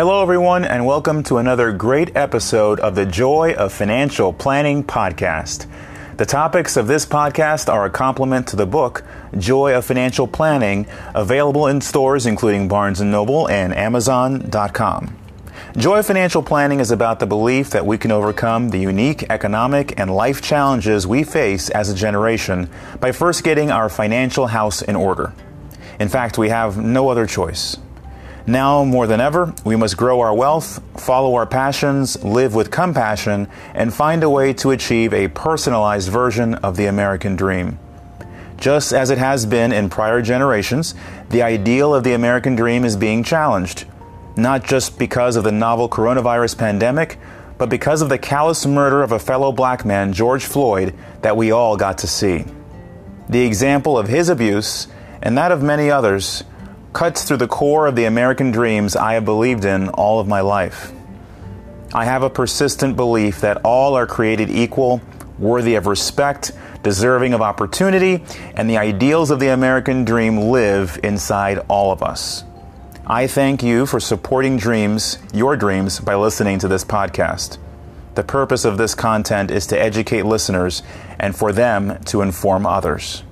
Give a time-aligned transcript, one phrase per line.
[0.00, 5.66] Hello, everyone, and welcome to another great episode of the Joy of Financial Planning podcast.
[6.16, 9.04] The topics of this podcast are a complement to the book
[9.36, 15.18] Joy of Financial Planning, available in stores including Barnes & Noble and Amazon.com.
[15.76, 20.00] Joy of Financial Planning is about the belief that we can overcome the unique economic
[20.00, 22.70] and life challenges we face as a generation
[23.00, 25.34] by first getting our financial house in order.
[25.98, 27.76] In fact, we have no other choice.
[28.46, 33.48] Now more than ever, we must grow our wealth, follow our passions, live with compassion,
[33.74, 37.78] and find a way to achieve a personalized version of the American dream.
[38.56, 40.94] Just as it has been in prior generations,
[41.30, 43.86] the ideal of the American dream is being challenged,
[44.36, 47.18] not just because of the novel coronavirus pandemic,
[47.56, 51.52] but because of the callous murder of a fellow black man, George Floyd, that we
[51.52, 52.44] all got to see.
[53.28, 54.88] The example of his abuse,
[55.22, 56.42] and that of many others,
[56.92, 60.40] cuts through the core of the American dreams I have believed in all of my
[60.40, 60.92] life.
[61.92, 65.00] I have a persistent belief that all are created equal,
[65.38, 66.52] worthy of respect,
[66.82, 68.24] deserving of opportunity,
[68.54, 72.44] and the ideals of the American dream live inside all of us.
[73.06, 77.58] I thank you for supporting dreams, your dreams, by listening to this podcast.
[78.14, 80.82] The purpose of this content is to educate listeners
[81.18, 83.22] and for them to inform others.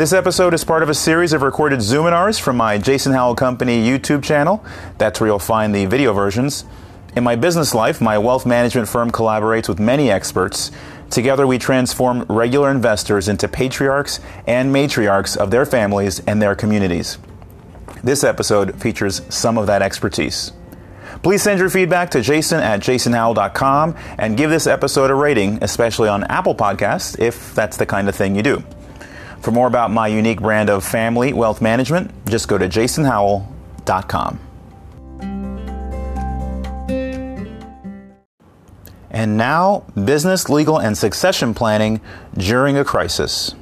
[0.00, 3.86] This episode is part of a series of recorded Zoominars from my Jason Howell Company
[3.86, 4.64] YouTube channel.
[4.96, 6.64] That's where you'll find the video versions.
[7.14, 10.70] In my business life, my wealth management firm collaborates with many experts.
[11.10, 17.18] Together, we transform regular investors into patriarchs and matriarchs of their families and their communities.
[18.02, 20.52] This episode features some of that expertise.
[21.22, 26.08] Please send your feedback to jason at jasonhowell.com and give this episode a rating, especially
[26.08, 28.64] on Apple Podcasts, if that's the kind of thing you do.
[29.40, 34.40] For more about my unique brand of family wealth management, just go to jasonhowell.com.
[39.12, 42.00] And now, business, legal, and succession planning
[42.34, 43.54] during a crisis.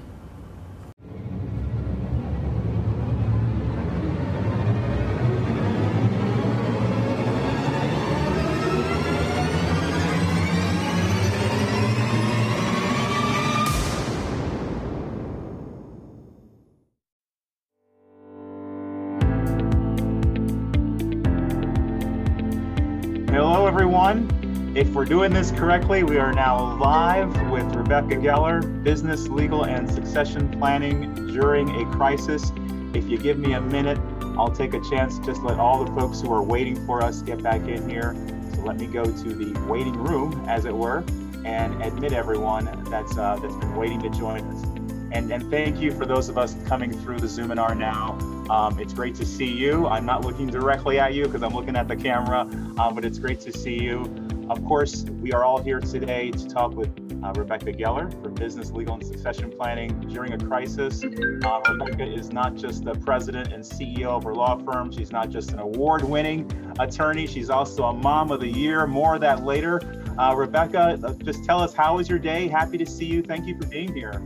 [25.08, 31.14] Doing this correctly, we are now live with Rebecca Geller, Business, Legal, and Succession Planning
[31.28, 32.52] During a Crisis.
[32.92, 33.98] If you give me a minute,
[34.36, 37.42] I'll take a chance just let all the folks who are waiting for us get
[37.42, 38.14] back in here.
[38.54, 41.02] So let me go to the waiting room, as it were,
[41.42, 44.62] and admit everyone that's uh, that's been waiting to join us.
[45.10, 48.18] And, and thank you for those of us coming through the Zoominar now.
[48.50, 49.86] Um, it's great to see you.
[49.86, 52.40] I'm not looking directly at you because I'm looking at the camera,
[52.78, 54.27] um, but it's great to see you.
[54.50, 56.88] Of course, we are all here today to talk with
[57.22, 61.04] uh, Rebecca Geller for Business, Legal, and Succession Planning during a crisis.
[61.04, 65.28] Uh, Rebecca is not just the president and CEO of her law firm, she's not
[65.28, 68.86] just an award winning attorney, she's also a mom of the year.
[68.86, 69.82] More of that later.
[70.18, 72.48] Uh, Rebecca, uh, just tell us how was your day?
[72.48, 73.22] Happy to see you.
[73.22, 74.22] Thank you for being here.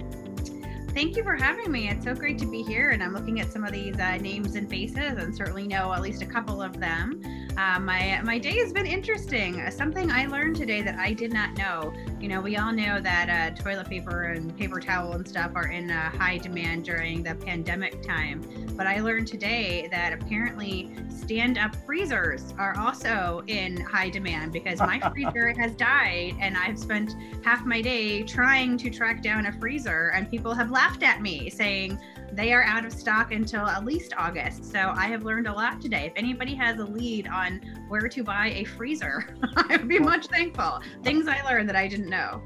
[0.95, 1.89] Thank you for having me.
[1.89, 2.91] It's so great to be here.
[2.91, 6.03] And I'm looking at some of these uh, names and faces and certainly know at
[6.03, 7.23] least a couple of them.
[7.57, 9.61] Uh, my, my day has been interesting.
[9.61, 11.93] Uh, something I learned today that I did not know.
[12.19, 15.69] You know, we all know that uh, toilet paper and paper towel and stuff are
[15.69, 18.43] in uh, high demand during the pandemic time.
[18.75, 24.81] But I learned today that apparently stand up freezers are also in high demand because
[24.81, 27.15] my freezer has died and I've spent
[27.45, 31.51] half my day trying to track down a freezer and people have laughed at me
[31.51, 32.01] saying
[32.33, 34.65] they are out of stock until at least August.
[34.65, 36.07] So I have learned a lot today.
[36.07, 40.27] If anybody has a lead on where to buy a freezer, I would be much
[40.27, 40.81] thankful.
[41.03, 42.43] Things I learned that I didn't know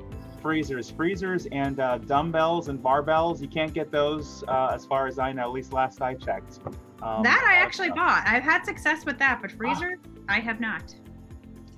[0.47, 3.41] freezers, freezers, and uh, dumbbells and barbells.
[3.41, 5.42] You can't get those, uh, as far as I know.
[5.42, 6.60] At least last I checked.
[7.03, 8.22] Um, that I actually bought.
[8.28, 10.34] I've had success with that, but freezer, ah.
[10.36, 10.94] I have not.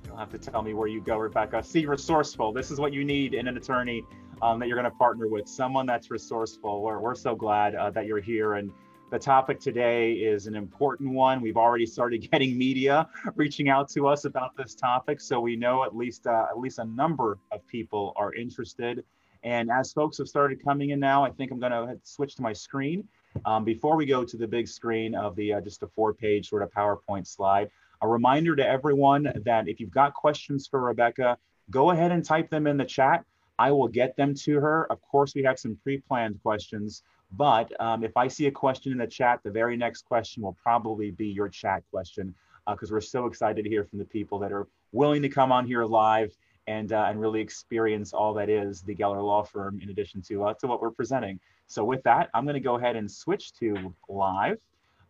[0.05, 1.63] You'll have to tell me where you go, Rebecca.
[1.63, 2.53] See, resourceful.
[2.53, 4.03] This is what you need in an attorney
[4.41, 5.47] um, that you're going to partner with.
[5.47, 6.81] Someone that's resourceful.
[6.81, 8.53] We're, we're so glad uh, that you're here.
[8.53, 8.71] And
[9.11, 11.41] the topic today is an important one.
[11.41, 15.83] We've already started getting media reaching out to us about this topic, so we know
[15.83, 19.03] at least uh, at least a number of people are interested.
[19.43, 22.41] And as folks have started coming in now, I think I'm going to switch to
[22.41, 23.07] my screen
[23.45, 26.49] um, before we go to the big screen of the uh, just a four page
[26.49, 27.69] sort of PowerPoint slide,
[28.01, 31.37] a reminder to everyone that if you've got questions for Rebecca,
[31.69, 33.23] go ahead and type them in the chat.
[33.59, 34.91] I will get them to her.
[34.91, 37.03] Of course, we have some pre-planned questions,
[37.33, 40.57] but um, if I see a question in the chat, the very next question will
[40.63, 42.33] probably be your chat question
[42.67, 45.51] because uh, we're so excited to hear from the people that are willing to come
[45.51, 46.35] on here live
[46.67, 50.45] and, uh, and really experience all that is the Geller Law Firm in addition to,
[50.45, 51.39] uh, to what we're presenting.
[51.67, 54.57] So with that, I'm going to go ahead and switch to live,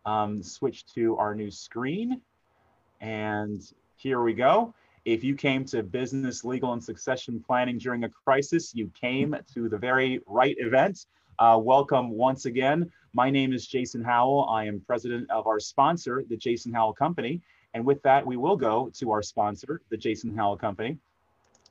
[0.04, 2.20] um, switch to our new screen.
[3.00, 3.62] And
[3.96, 4.74] here we go.
[5.06, 9.68] If you came to business, legal, and succession planning during a crisis, you came to
[9.68, 11.06] the very right event.
[11.38, 12.92] Uh, welcome once again.
[13.14, 14.46] My name is Jason Howell.
[14.50, 17.40] I am president of our sponsor, the Jason Howell Company.
[17.72, 20.98] And with that, we will go to our sponsor, the Jason Howell Company,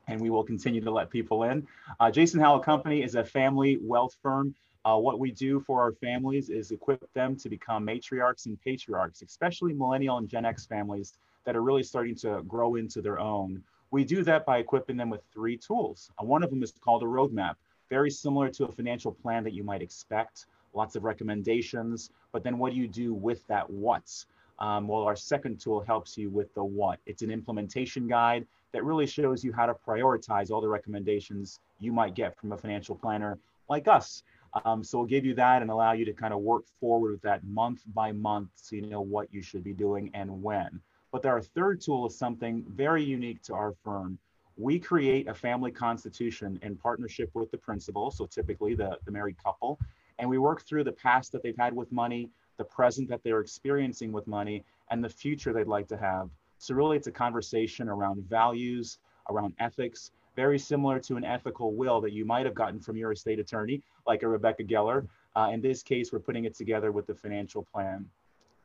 [0.07, 1.67] and we will continue to let people in.
[1.99, 4.55] Uh, Jason Howell Company is a family wealth firm.
[4.85, 9.21] Uh, what we do for our families is equip them to become matriarchs and patriarchs,
[9.21, 11.13] especially millennial and Gen X families
[11.45, 13.63] that are really starting to grow into their own.
[13.91, 16.11] We do that by equipping them with three tools.
[16.21, 17.55] Uh, one of them is called a roadmap,
[17.89, 22.59] very similar to a financial plan that you might expect, lots of recommendations, but then
[22.59, 24.27] what do you do with that what's?
[24.59, 26.99] Um, well, our second tool helps you with the what.
[27.05, 31.91] It's an implementation guide that really shows you how to prioritize all the recommendations you
[31.91, 33.39] might get from a financial planner
[33.69, 34.23] like us.
[34.65, 37.21] Um, so we'll give you that and allow you to kind of work forward with
[37.21, 40.81] that month by month so you know what you should be doing and when.
[41.11, 44.19] But our third tool is something very unique to our firm.
[44.57, 49.37] We create a family constitution in partnership with the principal, so typically the, the married
[49.43, 49.79] couple,
[50.19, 53.39] and we work through the past that they've had with money, the present that they're
[53.39, 56.29] experiencing with money, and the future they'd like to have.
[56.57, 62.01] So really it's a conversation around values, around ethics, very similar to an ethical will
[62.01, 65.07] that you might have gotten from your estate attorney, like a Rebecca Geller.
[65.35, 68.05] Uh, in this case, we're putting it together with the financial plan.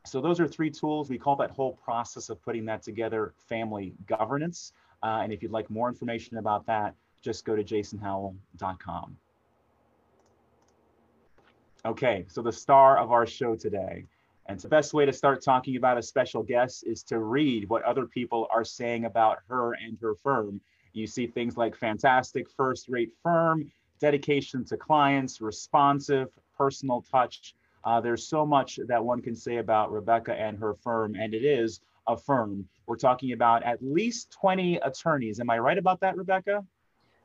[0.05, 1.09] So those are three tools.
[1.09, 4.71] We call that whole process of putting that together family governance.
[5.03, 9.17] Uh, and if you'd like more information about that, just go to jasonhowell.com.
[11.85, 14.05] Okay, so the star of our show today.
[14.47, 17.81] And the best way to start talking about a special guest is to read what
[17.83, 20.61] other people are saying about her and her firm.
[20.93, 27.55] You see things like fantastic, first rate firm, dedication to clients, responsive, personal touch.
[27.85, 31.45] Uh, there's so much that one can say about Rebecca and her firm, and it
[31.45, 32.67] is a firm.
[32.87, 35.39] We're talking about at least 20 attorneys.
[35.39, 36.65] Am I right about that, Rebecca?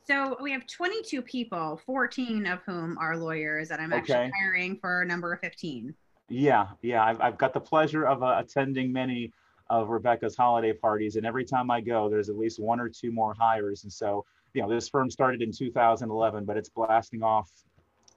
[0.07, 4.33] So we have 22 people, 14 of whom are lawyers, and I'm actually okay.
[4.39, 5.95] hiring for number 15.
[6.29, 7.05] Yeah, yeah.
[7.05, 9.33] I've, I've got the pleasure of uh, attending many
[9.71, 13.13] of Rebecca's holiday parties, and every time I go, there's at least one or two
[13.13, 13.85] more hires.
[13.85, 17.51] And so, you know, this firm started in 2011, but it's blasting off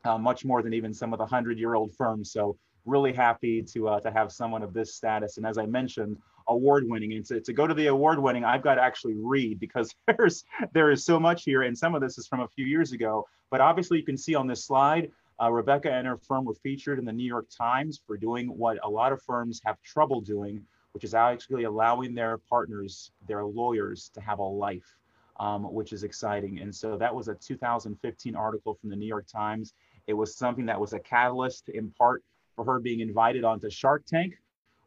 [0.05, 2.31] uh, much more than even some of the hundred-year-old firms.
[2.31, 5.37] So really happy to uh, to have someone of this status.
[5.37, 6.17] And as I mentioned,
[6.47, 7.13] award-winning.
[7.13, 10.91] And to, to go to the award-winning, I've got to actually read because there's there
[10.91, 13.27] is so much here, and some of this is from a few years ago.
[13.49, 15.11] But obviously, you can see on this slide.
[15.41, 18.77] Uh, Rebecca and her firm were featured in the New York Times for doing what
[18.83, 20.61] a lot of firms have trouble doing,
[20.93, 24.95] which is actually allowing their partners, their lawyers, to have a life,
[25.39, 26.59] um, which is exciting.
[26.59, 29.73] And so that was a 2015 article from the New York Times.
[30.07, 32.23] It was something that was a catalyst in part
[32.55, 34.35] for her being invited onto Shark Tank,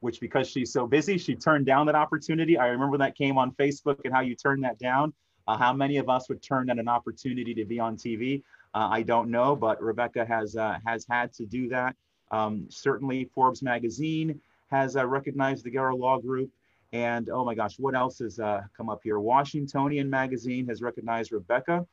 [0.00, 2.58] which because she's so busy, she turned down that opportunity.
[2.58, 5.12] I remember that came on Facebook and how you turned that down.
[5.48, 8.42] Uh, how many of us would turn down an opportunity to be on TV?
[8.74, 11.96] Uh, I don't know, but Rebecca has uh, has had to do that.
[12.30, 16.50] Um, certainly, Forbes magazine has uh, recognized the Geller Law Group.
[16.92, 19.18] And oh my gosh, what else has uh, come up here?
[19.18, 21.86] Washingtonian magazine has recognized Rebecca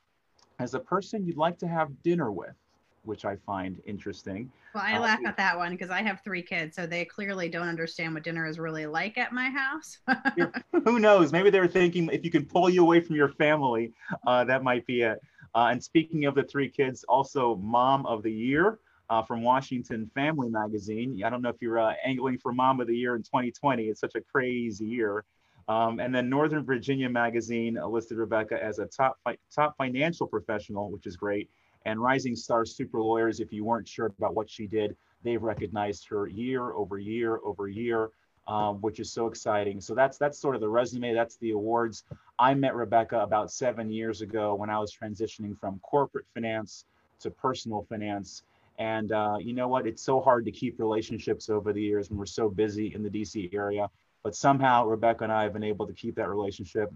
[0.60, 2.56] as a person you'd like to have dinner with
[3.04, 4.52] which I find interesting.
[4.74, 7.50] Well, I uh, laugh at that one because I have three kids, so they clearly
[7.50, 10.00] don't understand what dinner is really like at my house.
[10.86, 11.32] who knows?
[11.32, 13.94] Maybe they're thinking if you can pull you away from your family,
[14.26, 15.20] uh, that might be it.
[15.56, 18.80] Uh, and speaking of the three kids, also Mom of the Year
[19.10, 21.22] uh, from Washington Family Magazine.
[21.24, 23.84] I don't know if you're uh, angling for Mom of the Year in 2020.
[23.84, 25.26] It's such a crazy year.
[25.68, 30.92] Um, and then Northern Virginia Magazine listed Rebecca as a top fi- top financial professional,
[30.92, 31.50] which is great
[31.86, 36.08] and Rising Star Super Lawyers, if you weren't sure about what she did, they've recognized
[36.10, 38.10] her year over year over year,
[38.48, 39.82] um, which is so exciting.
[39.82, 41.14] So that's that's sort of the resume.
[41.14, 42.04] That's the awards.
[42.40, 46.86] I met Rebecca about seven years ago when I was transitioning from corporate finance
[47.22, 48.44] to personal finance.
[48.80, 49.86] And uh, you know what?
[49.86, 53.10] It's so hard to keep relationships over the years when we're so busy in the
[53.10, 53.90] DC area.
[54.24, 56.92] But somehow Rebecca and I have been able to keep that relationship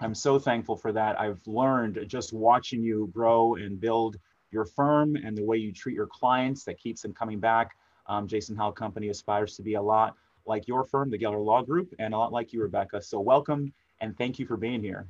[0.00, 1.18] I'm so thankful for that.
[1.18, 4.16] I've learned just watching you grow and build
[4.50, 7.76] your firm and the way you treat your clients that keeps them coming back.
[8.06, 11.62] Um, Jason Howell Company aspires to be a lot like your firm, the Geller Law
[11.62, 13.00] Group, and a lot like you, Rebecca.
[13.02, 15.08] So welcome and thank you for being here.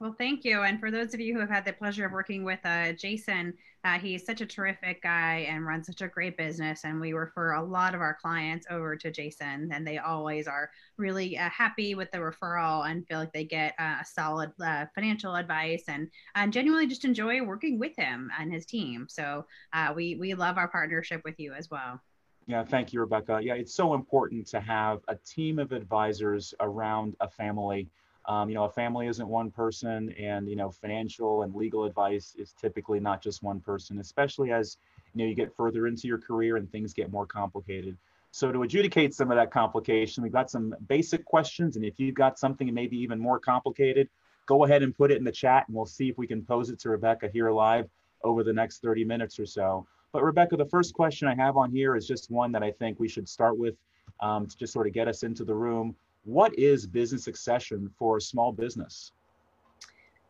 [0.00, 0.62] Well, thank you.
[0.62, 3.52] And for those of you who have had the pleasure of working with uh, Jason,
[3.82, 6.84] uh, he's such a terrific guy and runs such a great business.
[6.84, 10.70] And we refer a lot of our clients over to Jason, and they always are
[10.98, 15.34] really uh, happy with the referral and feel like they get uh, solid uh, financial
[15.34, 19.06] advice and, and genuinely just enjoy working with him and his team.
[19.08, 22.00] So uh, we, we love our partnership with you as well.
[22.46, 23.40] Yeah, thank you, Rebecca.
[23.42, 27.88] Yeah, it's so important to have a team of advisors around a family
[28.28, 32.36] um, you know, a family isn't one person, and you know, financial and legal advice
[32.38, 34.76] is typically not just one person, especially as
[35.14, 37.96] you know you get further into your career and things get more complicated.
[38.30, 42.14] So to adjudicate some of that complication, we've got some basic questions, and if you've
[42.14, 44.10] got something maybe even more complicated,
[44.44, 46.68] go ahead and put it in the chat, and we'll see if we can pose
[46.68, 47.88] it to Rebecca here live
[48.24, 49.86] over the next 30 minutes or so.
[50.12, 53.00] But Rebecca, the first question I have on here is just one that I think
[53.00, 53.76] we should start with
[54.20, 55.96] um, to just sort of get us into the room
[56.28, 59.12] what is business succession for a small business?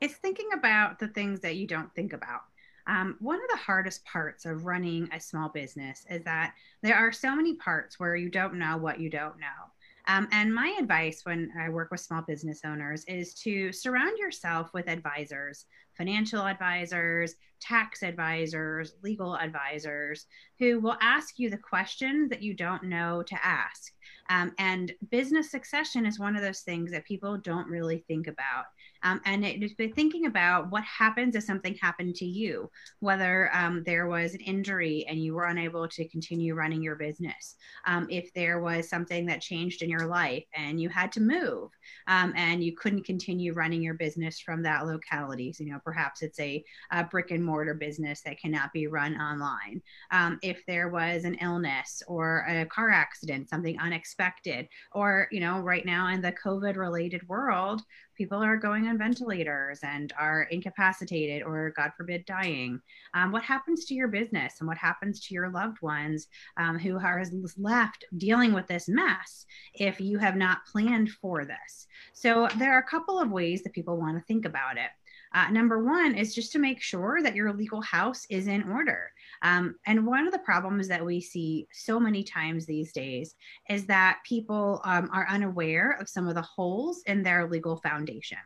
[0.01, 2.43] It's thinking about the things that you don't think about.
[2.87, 7.11] Um, one of the hardest parts of running a small business is that there are
[7.11, 9.73] so many parts where you don't know what you don't know.
[10.09, 14.73] Um, and my advice when I work with small business owners is to surround yourself
[14.73, 15.67] with advisors,
[15.99, 20.25] financial advisors, tax advisors, legal advisors,
[20.59, 23.93] who will ask you the questions that you don't know to ask.
[24.31, 28.65] Um, and business succession is one of those things that people don't really think about.
[29.03, 33.83] Um, and it is thinking about what happens if something happened to you, whether um,
[33.85, 38.33] there was an injury and you were unable to continue running your business, um, if
[38.35, 41.71] there was something that changed in your life and you had to move
[42.07, 45.53] um, and you couldn't continue running your business from that locality.
[45.53, 49.15] So, you know, perhaps it's a, a brick and mortar business that cannot be run
[49.21, 49.83] online.
[50.11, 55.61] Um, if there was an illness or a car accident, something unexpected, or, you know,
[55.61, 57.83] right now in the COVID related world,
[58.19, 62.81] people are going on ventilators and are incapacitated or, God forbid, dying.
[63.15, 66.99] Um, what happens to your business and what happens to your loved ones um, who
[66.99, 67.23] are
[67.57, 71.87] left dealing with this mess if you have not planned for this?
[72.13, 74.91] So, there are a couple of ways that people want to think about it.
[75.35, 79.11] Uh, number one is just to make sure that your legal house is in order.
[79.43, 83.35] Um, and one of the problems that we see so many times these days
[83.69, 88.39] is that people um, are unaware of some of the holes in their legal foundation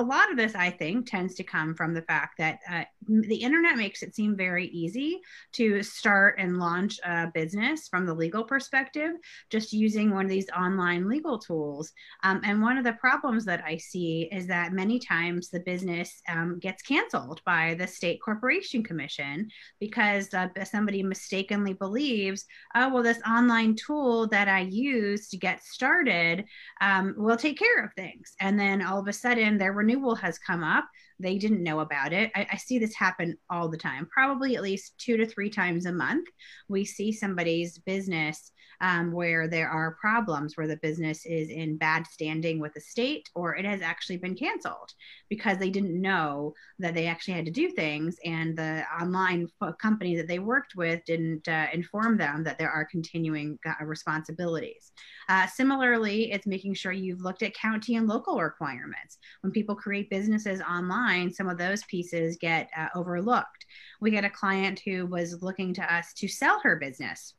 [0.00, 3.36] a lot of this, I think, tends to come from the fact that uh, the
[3.36, 5.20] internet makes it seem very easy
[5.52, 9.10] to start and launch a business from the legal perspective,
[9.50, 11.92] just using one of these online legal tools.
[12.22, 16.22] Um, and one of the problems that I see is that many times the business
[16.30, 23.02] um, gets canceled by the state corporation commission because uh, somebody mistakenly believes, oh, well,
[23.02, 26.46] this online tool that I use to get started
[26.80, 28.32] um, will take care of things.
[28.40, 30.84] And then all of a sudden, there renewal has come up.
[31.18, 32.30] They didn't know about it.
[32.34, 35.86] I, I, see this happen all the time, probably at least two to three times
[35.86, 36.28] a month.
[36.68, 42.06] We see somebody's business um, where there are problems where the business is in bad
[42.06, 44.92] standing with the state or it has actually been canceled
[45.28, 49.48] because they didn't know that they actually had to do things and the online
[49.80, 54.92] company that they worked with didn't uh, inform them that there are continuing uh, responsibilities.
[55.28, 59.18] Uh, similarly, it's making sure you've looked at county and local requirements.
[59.42, 63.66] When people create businesses online, some of those pieces get uh, overlooked.
[64.00, 67.34] We had a client who was looking to us to sell her business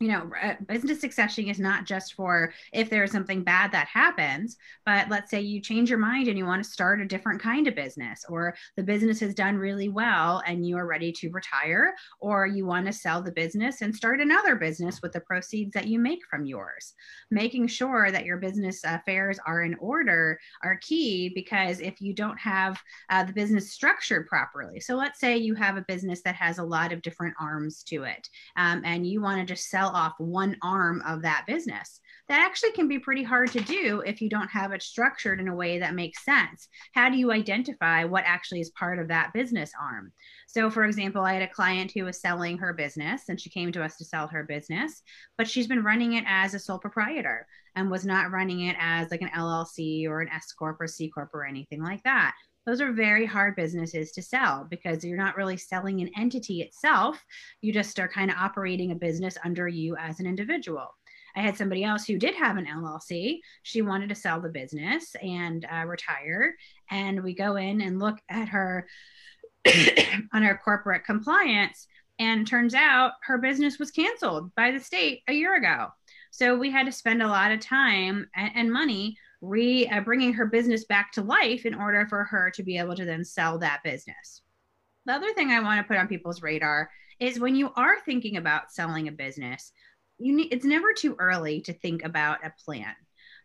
[0.00, 4.56] you know, uh, business succession is not just for if there's something bad that happens,
[4.84, 7.68] but let's say you change your mind and you want to start a different kind
[7.68, 11.94] of business, or the business has done really well and you are ready to retire,
[12.20, 15.86] or you want to sell the business and start another business with the proceeds that
[15.86, 16.94] you make from yours.
[17.30, 22.38] Making sure that your business affairs are in order are key because if you don't
[22.38, 26.58] have uh, the business structured properly, so let's say you have a business that has
[26.58, 29.94] a lot of different arms to it, um, and you want to just sell sell
[29.94, 32.00] off one arm of that business.
[32.28, 35.48] That actually can be pretty hard to do if you don't have it structured in
[35.48, 36.68] a way that makes sense.
[36.94, 40.10] How do you identify what actually is part of that business arm?
[40.46, 43.72] So, for example, I had a client who was selling her business and she came
[43.72, 45.02] to us to sell her business,
[45.36, 49.10] but she's been running it as a sole proprietor and was not running it as
[49.10, 52.34] like an LLC or an S Corp or C Corp or anything like that
[52.66, 57.22] those are very hard businesses to sell because you're not really selling an entity itself.
[57.60, 60.88] You just are kind of operating a business under you as an individual.
[61.36, 63.40] I had somebody else who did have an LLC.
[63.62, 66.54] She wanted to sell the business and uh, retire.
[66.90, 68.86] And we go in and look at her
[70.32, 71.86] on her corporate compliance.
[72.20, 75.88] And turns out her business was canceled by the state a year ago.
[76.30, 80.32] So we had to spend a lot of time and, and money re uh, bringing
[80.32, 83.58] her business back to life in order for her to be able to then sell
[83.58, 84.42] that business.
[85.06, 88.36] The other thing I want to put on people's radar is when you are thinking
[88.36, 89.72] about selling a business,
[90.18, 92.94] you need it's never too early to think about a plan.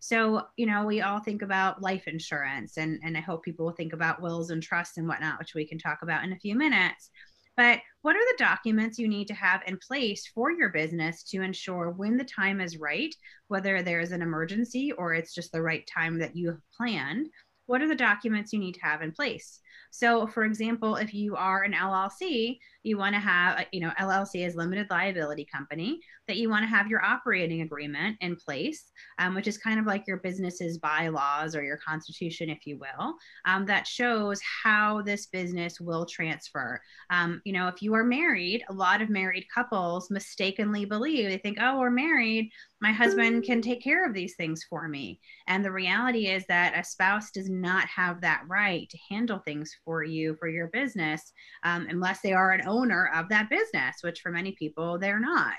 [0.01, 3.73] So, you know, we all think about life insurance and and I hope people will
[3.73, 6.55] think about wills and trusts and whatnot, which we can talk about in a few
[6.55, 7.09] minutes.
[7.59, 11.41] But what are the documents you need to have in place for your business to
[11.41, 13.13] ensure when the time is right,
[13.49, 17.27] whether there's an emergency or it's just the right time that you have planned?
[17.65, 19.59] What are the documents you need to have in place?
[19.91, 24.45] So, for example, if you are an LLC, you want to have, you know, LLC
[24.45, 29.33] is limited liability company, that you want to have your operating agreement in place, um,
[29.33, 33.65] which is kind of like your business's bylaws or your constitution, if you will, um,
[33.65, 36.79] that shows how this business will transfer.
[37.09, 41.37] Um, you know, if you are married, a lot of married couples mistakenly believe they
[41.37, 45.19] think, oh, we're married, my husband can take care of these things for me.
[45.47, 49.58] And the reality is that a spouse does not have that right to handle things
[49.85, 51.31] for you for your business
[51.63, 55.57] um, unless they are an owner of that business, which for many people they're not.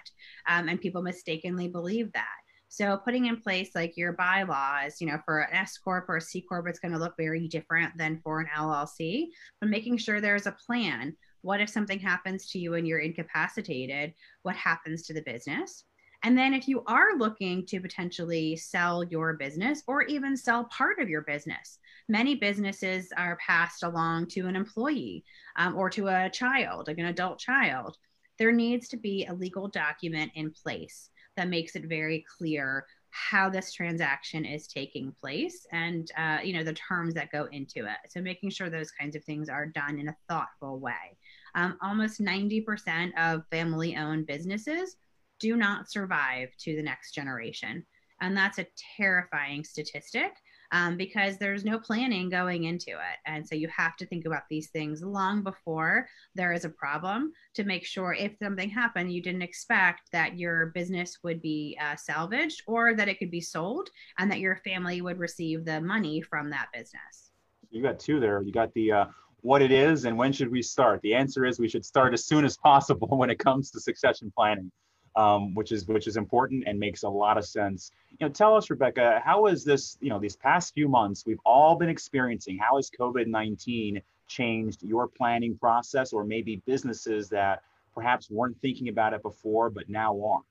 [0.49, 2.26] Um, and people mistakenly believe that.
[2.73, 6.21] So putting in place like your bylaws, you know, for an S corp or a
[6.21, 9.26] C corp, it's going to look very different than for an LLC.
[9.61, 11.16] But making sure there's a plan.
[11.42, 14.14] What if something happens to you and you're incapacitated?
[14.42, 15.85] What happens to the business?
[16.23, 20.99] And then if you are looking to potentially sell your business or even sell part
[20.99, 25.25] of your business, many businesses are passed along to an employee
[25.57, 27.97] um, or to a child, like an adult child.
[28.39, 33.49] There needs to be a legal document in place that makes it very clear how
[33.50, 37.97] this transaction is taking place and uh, you know the terms that go into it
[38.09, 41.19] so making sure those kinds of things are done in a thoughtful way
[41.57, 44.95] um, almost 90% of family owned businesses
[45.41, 47.85] do not survive to the next generation.
[48.21, 48.67] And that's a
[48.97, 50.33] terrifying statistic
[50.73, 53.19] um, because there's no planning going into it.
[53.27, 57.33] And so you have to think about these things long before there is a problem
[57.55, 61.97] to make sure if something happened, you didn't expect that your business would be uh,
[61.97, 66.21] salvaged or that it could be sold and that your family would receive the money
[66.21, 67.33] from that business.
[67.71, 68.43] You got two there.
[68.43, 69.05] You got the uh,
[69.43, 71.00] what it is and when should we start?
[71.03, 74.33] The answer is we should start as soon as possible when it comes to succession
[74.37, 74.71] planning
[75.17, 77.93] um, which is which is important and makes a lot of sense.
[78.19, 79.99] You know, tell us, Rebecca, how is this?
[80.01, 82.59] You know, these past few months we've all been experiencing.
[82.59, 87.63] How has COVID nineteen changed your planning process, or maybe businesses that
[87.95, 90.43] perhaps weren't thinking about it before but now are?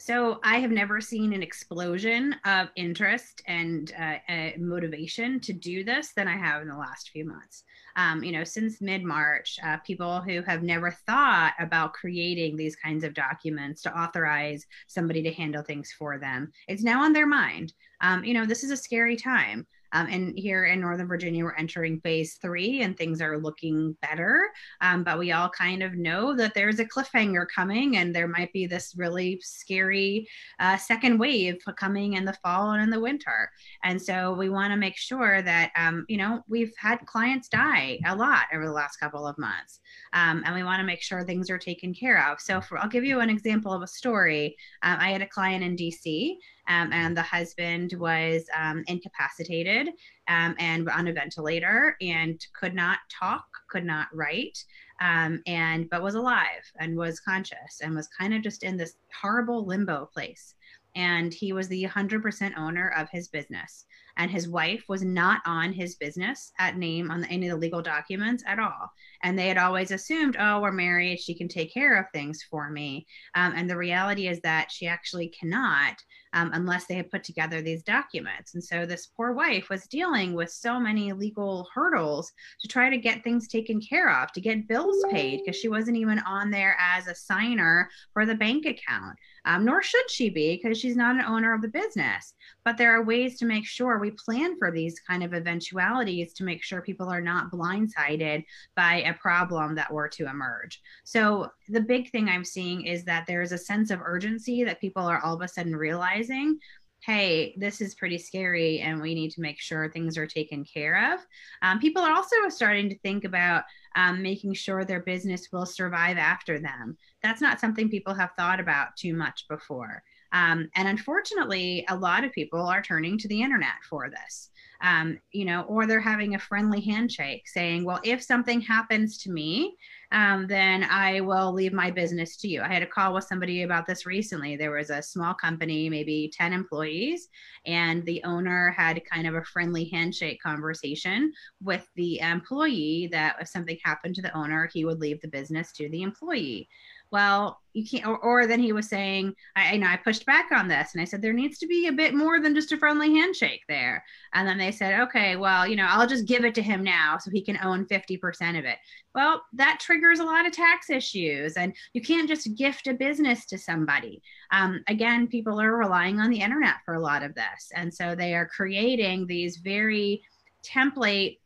[0.00, 5.82] So I have never seen an explosion of interest and uh, uh, motivation to do
[5.82, 7.64] this than I have in the last few months.
[7.96, 12.76] Um, you know, since mid March, uh, people who have never thought about creating these
[12.76, 17.26] kinds of documents to authorize somebody to handle things for them, it's now on their
[17.26, 17.72] mind.
[18.00, 19.66] Um, you know, this is a scary time.
[19.92, 24.50] Um, and here in Northern Virginia, we're entering phase three and things are looking better.
[24.80, 28.52] Um, but we all kind of know that there's a cliffhanger coming and there might
[28.52, 30.28] be this really scary
[30.60, 33.50] uh, second wave coming in the fall and in the winter.
[33.84, 37.98] And so we want to make sure that, um, you know, we've had clients die
[38.06, 39.80] a lot over the last couple of months.
[40.12, 42.40] Um, and we want to make sure things are taken care of.
[42.40, 44.56] So for, I'll give you an example of a story.
[44.82, 46.36] Um, I had a client in DC
[46.68, 49.88] um, and the husband was um, incapacitated
[50.28, 54.62] um, and on a ventilator and could not talk, could not write,
[55.00, 58.96] um, and but was alive and was conscious and was kind of just in this
[59.20, 60.54] horrible limbo place.
[60.94, 63.86] And he was the 100% owner of his business
[64.18, 67.80] and his wife was not on his business at name on any of the legal
[67.80, 68.92] documents at all.
[69.22, 72.68] And they had always assumed, oh, we're married, she can take care of things for
[72.68, 73.06] me.
[73.34, 76.02] Um, and the reality is that she actually cannot
[76.34, 78.54] um, unless they had put together these documents.
[78.54, 82.98] And so this poor wife was dealing with so many legal hurdles to try to
[82.98, 86.76] get things taken care of, to get bills paid, because she wasn't even on there
[86.78, 89.16] as a signer for the bank account.
[89.48, 92.34] Um, nor should she be because she's not an owner of the business.
[92.64, 96.44] But there are ways to make sure we plan for these kind of eventualities to
[96.44, 98.44] make sure people are not blindsided
[98.76, 100.82] by a problem that were to emerge.
[101.04, 104.82] So the big thing I'm seeing is that there is a sense of urgency that
[104.82, 106.58] people are all of a sudden realizing
[107.00, 111.14] hey, this is pretty scary and we need to make sure things are taken care
[111.14, 111.20] of.
[111.62, 113.62] Um, people are also starting to think about
[113.96, 116.96] um, making sure their business will survive after them.
[117.22, 120.02] That's not something people have thought about too much before.
[120.32, 124.50] Um, and unfortunately, a lot of people are turning to the internet for this.
[124.80, 129.30] um, you know, or they're having a friendly handshake saying, well, if something happens to
[129.30, 129.76] me,
[130.12, 132.62] um, then I will leave my business to you.
[132.62, 134.56] I had a call with somebody about this recently.
[134.56, 137.28] There was a small company, maybe 10 employees,
[137.66, 143.48] and the owner had kind of a friendly handshake conversation with the employee that if
[143.48, 146.68] something happened to the owner, he would leave the business to the employee
[147.10, 150.50] well you can't or, or then he was saying I, I know i pushed back
[150.52, 150.90] on this.
[150.92, 153.62] And i said there needs to be a bit more than just a friendly handshake
[153.68, 154.04] there.
[154.34, 157.18] And then they said okay well you know i'll just give it to him now
[157.18, 158.78] so he can own 50% of it.
[159.14, 161.56] Well that triggers a lot of tax issues.
[161.56, 164.22] And you can't just gift a business to somebody.
[164.50, 167.70] Um, again people are relying on the internet for a lot of this.
[167.74, 170.22] And so they are creating these very
[170.64, 171.38] template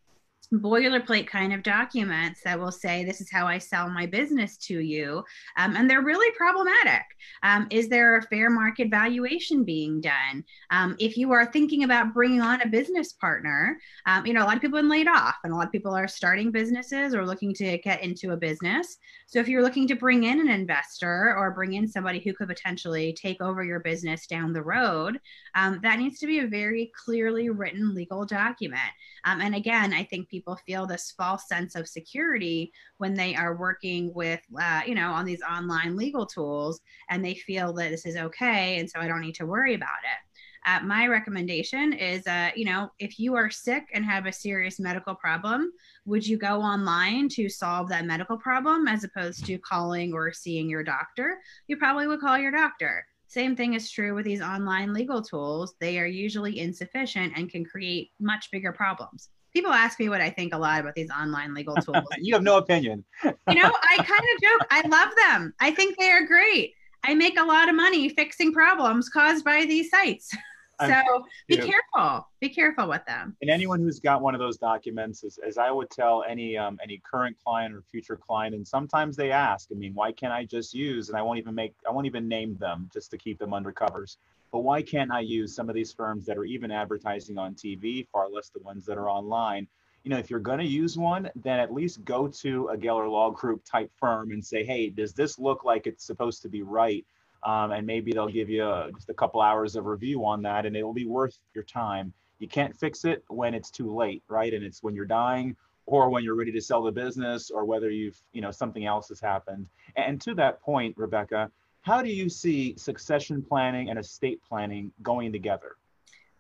[0.53, 4.81] boilerplate kind of documents that will say this is how i sell my business to
[4.81, 5.25] you.
[5.57, 7.03] Um, and they're really problematic.
[7.43, 10.45] Um, is there a fair market valuation being done?
[10.71, 14.47] Um, if you are thinking about bringing on a business partner um, you know a
[14.47, 17.15] lot of people have been laid off and a lot of people are starting businesses
[17.15, 18.99] or looking to get into a business.
[19.27, 22.49] So if you're looking to bring in an investor or bring in somebody who could
[22.49, 25.19] potentially take over your business down the road
[25.55, 28.81] um, that needs to be a very clearly written legal document.
[29.25, 33.33] Um, and again i think people people feel this false sense of security when they
[33.37, 37.91] are working with, uh, you know, on these online legal tools and they feel that
[37.91, 38.79] this is okay.
[38.81, 40.69] And so I don't need to worry about it.
[40.69, 44.81] Uh, my recommendation is, uh, you know, if you are sick and have a serious
[44.81, 45.73] medical problem,
[46.07, 50.69] would you go online to solve that medical problem as opposed to calling or seeing
[50.69, 51.39] your doctor?
[51.69, 53.05] You probably would call your doctor.
[53.29, 55.75] Same thing is true with these online legal tools.
[55.81, 60.31] They are usually insufficient and can create much bigger problems people ask me what I
[60.31, 62.05] think a lot about these online legal tools.
[62.19, 63.05] you have no opinion.
[63.25, 64.67] you know, I kind of joke.
[64.71, 65.55] I love them.
[65.61, 66.75] I think they are great.
[67.05, 70.35] I make a lot of money fixing problems caused by these sites.
[70.89, 72.29] so be careful.
[72.41, 73.37] Be careful with them.
[73.43, 76.79] And anyone who's got one of those documents, as, as I would tell any um,
[76.83, 80.45] any current client or future client, and sometimes they ask, I mean, why can't I
[80.45, 81.09] just use?
[81.09, 83.73] And I won't even make, I won't even name them just to keep them under
[83.73, 84.19] covers
[84.53, 88.07] but why can't I use some of these firms that are even advertising on TV,
[88.09, 89.67] far less the ones that are online?
[90.05, 93.11] You know, if you're going to use one, then at least go to a Geller
[93.11, 96.63] Law Group type firm and say, hey, does this look like it's supposed to be
[96.63, 97.07] right?
[97.45, 100.65] Um, and maybe they'll give you a, just a couple hours of review on that,
[100.65, 102.13] and it'll be worth your time.
[102.39, 104.53] You can't fix it when it's too late, right?
[104.53, 107.91] And it's when you're dying or when you're ready to sell the business or whether
[107.91, 109.67] you've, you know, something else has happened.
[109.97, 111.51] And to that point, Rebecca,
[111.83, 115.77] how do you see succession planning and estate planning going together?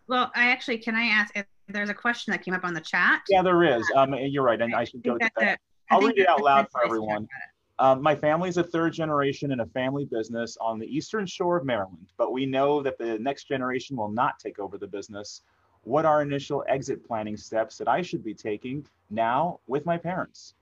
[0.06, 2.80] Well, I actually, can I ask if there's a question that came up on the
[2.80, 3.22] chat?
[3.28, 3.84] Yeah, there is.
[3.96, 4.60] Um, you're right.
[4.60, 5.60] And I should go to that.
[5.90, 7.28] I'll read it out loud for everyone.
[7.78, 11.56] Um, my family is a third generation in a family business on the eastern shore
[11.56, 15.42] of Maryland, but we know that the next generation will not take over the business.
[15.82, 20.54] What are initial exit planning steps that I should be taking now with my parents?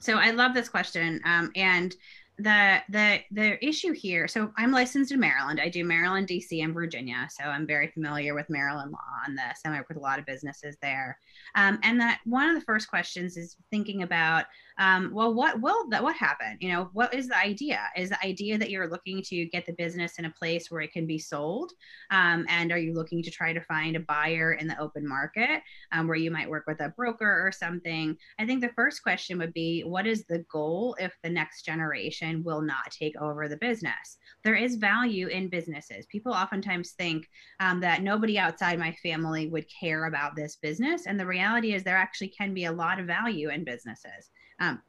[0.00, 1.20] So I love this question.
[1.24, 1.94] Um, and
[2.38, 6.72] the the the issue here so i'm licensed in maryland i do maryland dc and
[6.72, 10.18] virginia so i'm very familiar with maryland law on this i work with a lot
[10.18, 11.18] of businesses there
[11.56, 14.46] um, and that one of the first questions is thinking about
[14.82, 16.56] um, well, what will that what happen?
[16.60, 17.80] You know, what is the idea?
[17.96, 20.92] Is the idea that you're looking to get the business in a place where it
[20.92, 21.70] can be sold,
[22.10, 25.62] um, and are you looking to try to find a buyer in the open market
[25.92, 28.16] um, where you might work with a broker or something?
[28.40, 32.42] I think the first question would be, what is the goal if the next generation
[32.42, 34.18] will not take over the business?
[34.42, 36.06] There is value in businesses.
[36.06, 37.28] People oftentimes think
[37.60, 41.84] um, that nobody outside my family would care about this business, and the reality is
[41.84, 44.30] there actually can be a lot of value in businesses.
[44.60, 44.82] Um,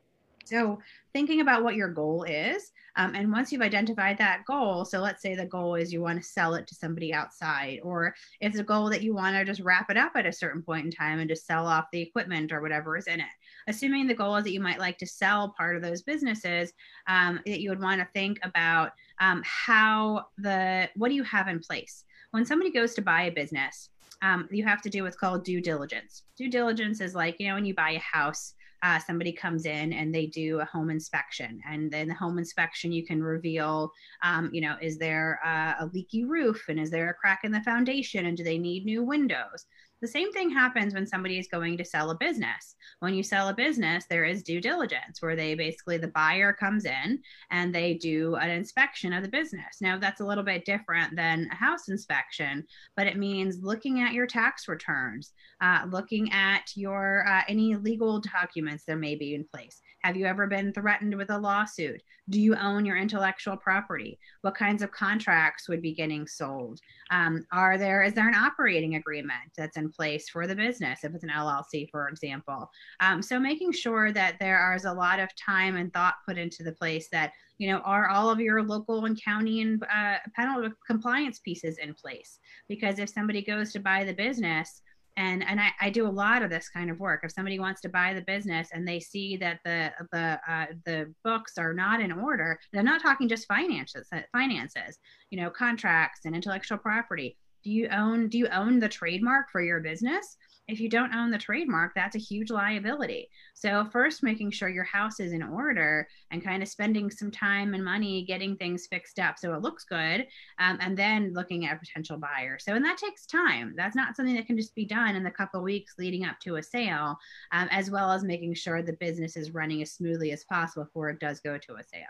[0.46, 0.80] so
[1.14, 5.22] thinking about what your goal is, um, and once you've identified that goal, so let's
[5.22, 8.64] say the goal is you want to sell it to somebody outside, or it's a
[8.64, 11.20] goal that you want to just wrap it up at a certain point in time
[11.20, 13.26] and just sell off the equipment or whatever is in it.
[13.68, 16.74] Assuming the goal is that you might like to sell part of those businesses,
[17.08, 21.48] um, that you would want to think about um, how the what do you have
[21.48, 23.90] in place when somebody goes to buy a business.
[24.22, 26.24] Um, you have to do what's called due diligence.
[26.38, 29.94] Due diligence is like you know when you buy a house uh, somebody comes in
[29.94, 31.62] and they do a home inspection.
[31.68, 33.92] And then the home inspection you can reveal
[34.24, 37.52] um, you know is there a, a leaky roof and is there a crack in
[37.52, 39.66] the foundation and do they need new windows
[40.04, 42.76] the same thing happens when somebody is going to sell a business.
[43.00, 46.84] When you sell a business, there is due diligence where they basically, the buyer comes
[46.84, 49.78] in and they do an inspection of the business.
[49.80, 52.66] Now, that's a little bit different than a house inspection,
[52.98, 58.20] but it means looking at your tax returns, uh, looking at your uh, any legal
[58.20, 59.80] documents there may be in place.
[60.04, 62.02] Have you ever been threatened with a lawsuit?
[62.30, 64.20] Do you own your intellectual property?
[64.42, 66.80] What kinds of contracts would be getting sold?
[67.10, 71.14] Um, are there is there an operating agreement that's in place for the business if
[71.14, 72.70] it's an LLC, for example.
[73.00, 76.64] Um, so making sure that there is a lot of time and thought put into
[76.64, 80.74] the place that you know are all of your local and county and uh, penalty
[80.86, 84.82] compliance pieces in place because if somebody goes to buy the business
[85.18, 87.22] and and I, I, do a lot of this kind of work.
[87.24, 91.14] If somebody wants to buy the business and they see that the the uh, the
[91.24, 95.00] books are not in order, they're not talking just finances, finances,
[95.30, 97.38] you know, contracts and intellectual property.
[97.64, 100.38] Do you own do you own the trademark for your business?
[100.68, 103.30] If you don't own the trademark, that's a huge liability.
[103.54, 107.74] So, first, making sure your house is in order and kind of spending some time
[107.74, 110.26] and money getting things fixed up so it looks good,
[110.60, 112.58] um, and then looking at a potential buyer.
[112.60, 113.74] So, and that takes time.
[113.76, 116.56] That's not something that can just be done in the couple weeks leading up to
[116.56, 117.18] a sale,
[117.52, 121.10] um, as well as making sure the business is running as smoothly as possible before
[121.10, 122.04] it does go to a sale.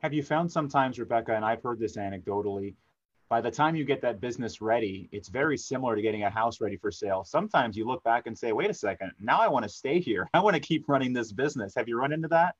[0.00, 2.74] Have you found sometimes, Rebecca, and I've heard this anecdotally,
[3.28, 6.60] by the time you get that business ready, it's very similar to getting a house
[6.60, 7.24] ready for sale.
[7.24, 10.28] Sometimes you look back and say, wait a second, now I want to stay here.
[10.34, 11.74] I want to keep running this business.
[11.76, 12.54] Have you run into that?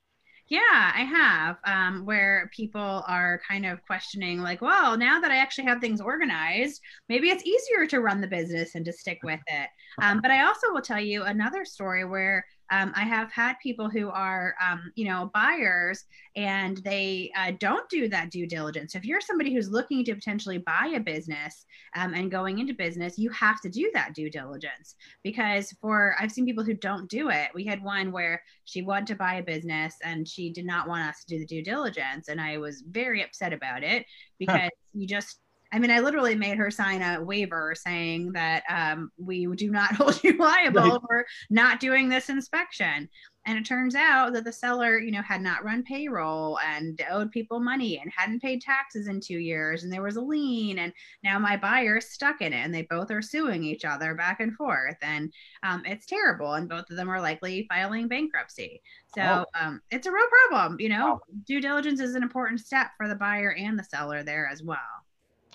[0.48, 0.60] Yeah,
[0.94, 5.64] I have, um, where people are kind of questioning, like, well, now that I actually
[5.64, 9.68] have things organized, maybe it's easier to run the business and to stick with it.
[10.00, 13.88] Um, but I also will tell you another story where um, I have had people
[13.88, 16.04] who are, um, you know, buyers
[16.36, 18.94] and they uh, don't do that due diligence.
[18.94, 21.64] If you're somebody who's looking to potentially buy a business
[21.96, 26.32] um, and going into business, you have to do that due diligence because for I've
[26.32, 27.48] seen people who don't do it.
[27.54, 31.08] We had one where she wanted to buy a business and she did not want
[31.08, 34.04] us to do the due diligence, and I was very upset about it
[34.38, 34.68] because huh.
[34.92, 39.46] you just I mean, I literally made her sign a waiver saying that um, we
[39.54, 41.00] do not hold you liable right.
[41.00, 43.08] for not doing this inspection.
[43.46, 47.30] And it turns out that the seller, you know, had not run payroll and owed
[47.30, 49.84] people money and hadn't paid taxes in two years.
[49.84, 50.78] And there was a lien.
[50.78, 50.92] And
[51.24, 54.40] now my buyer is stuck in it and they both are suing each other back
[54.40, 54.96] and forth.
[55.00, 56.54] And um, it's terrible.
[56.54, 58.82] And both of them are likely filing bankruptcy.
[59.14, 59.44] So oh.
[59.58, 60.78] um, it's a real problem.
[60.78, 61.20] You know, wow.
[61.46, 64.76] due diligence is an important step for the buyer and the seller there as well.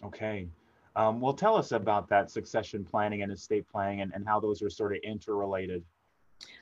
[0.05, 0.47] Okay.
[0.95, 4.61] Um, well, tell us about that succession planning and estate planning and, and how those
[4.61, 5.83] are sort of interrelated.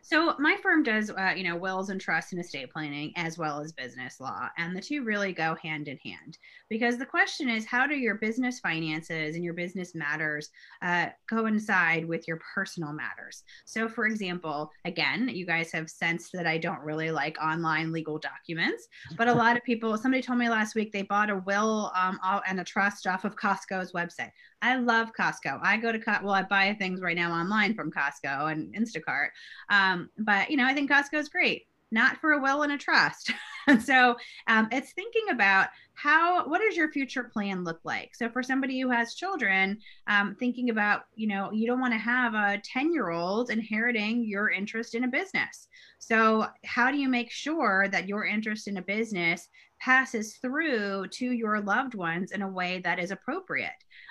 [0.01, 3.59] So my firm does, uh, you know, wills and trusts and estate planning as well
[3.61, 6.37] as business law, and the two really go hand in hand.
[6.69, 10.49] Because the question is, how do your business finances and your business matters
[10.81, 13.43] uh, coincide with your personal matters?
[13.65, 18.17] So, for example, again, you guys have sensed that I don't really like online legal
[18.17, 18.87] documents,
[19.17, 19.97] but a lot of people.
[19.97, 23.35] Somebody told me last week they bought a will um, and a trust off of
[23.35, 24.31] Costco's website.
[24.61, 25.59] I love Costco.
[25.63, 29.29] I go to well, I buy things right now online from Costco and Instacart.
[29.69, 31.63] Um, but you know, I think Costco is great.
[31.91, 33.32] Not for a will and a trust.
[33.67, 34.15] and so
[34.47, 38.80] um, it's thinking about how what does your future plan look like so for somebody
[38.80, 39.77] who has children
[40.08, 44.23] um, thinking about you know you don't want to have a 10 year old inheriting
[44.25, 45.67] your interest in a business
[45.99, 49.47] so how do you make sure that your interest in a business
[49.80, 53.69] passes through to your loved ones in a way that is appropriate